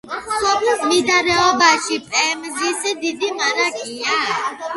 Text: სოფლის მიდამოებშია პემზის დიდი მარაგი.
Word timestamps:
სოფლის 0.43 0.79
მიდამოებშია 0.91 2.01
პემზის 2.07 2.89
დიდი 3.05 3.31
მარაგი. 3.43 3.95